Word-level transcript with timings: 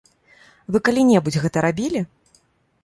Вы 0.75 0.81
калі-небудзь 0.87 1.39
гэта 1.45 1.57
рабілі? 1.69 1.99